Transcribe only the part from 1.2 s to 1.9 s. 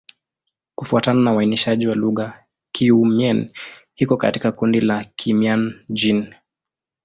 na uainishaji